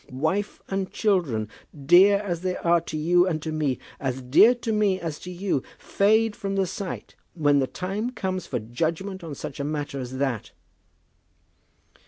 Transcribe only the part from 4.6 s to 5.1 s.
me